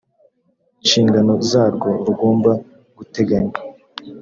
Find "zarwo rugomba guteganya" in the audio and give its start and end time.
1.49-3.55